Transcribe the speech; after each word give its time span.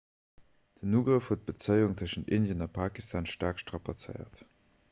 den 0.83 0.95
ugrëff 0.99 1.27
huet 1.33 1.43
d'bezéiung 1.51 1.93
tëschent 2.01 2.33
indien 2.39 2.67
a 2.67 2.71
pakistan 2.81 3.33
staark 3.35 3.63
strapazéiert 3.65 4.47